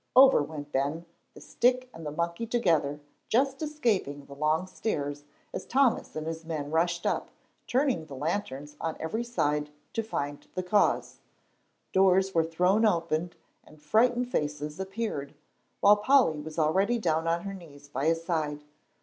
Over 0.15 0.41
went 0.41 0.71
Ben, 0.71 1.05
the 1.35 1.41
stick, 1.41 1.87
and 1.93 2.05
monkey 2.17 2.47
together, 2.47 3.01
just 3.29 3.61
escaping 3.61 4.25
the 4.25 4.33
long 4.33 4.65
stairs, 4.65 5.25
as 5.53 5.63
Thomas 5.67 6.15
and 6.15 6.25
his 6.25 6.43
men 6.43 6.71
rushed 6.71 7.05
up, 7.05 7.29
turning 7.67 8.07
the 8.07 8.15
lanterns 8.15 8.75
on 8.81 8.97
every 8.99 9.23
side 9.23 9.69
to 9.93 10.01
find 10.01 10.47
the 10.55 10.63
cause. 10.63 11.19
Doors 11.93 12.33
were 12.33 12.43
thrown 12.43 12.83
open 12.83 13.33
and 13.63 13.79
frightened 13.79 14.31
faces 14.31 14.79
appeared, 14.79 15.35
while 15.81 15.97
Polly 15.97 16.39
was 16.39 16.57
already 16.57 16.97
down 16.97 17.27
on 17.27 17.43
her 17.43 17.53
knees 17.53 17.87
by 17.87 18.07
his 18.07 18.23
side. 18.23 18.63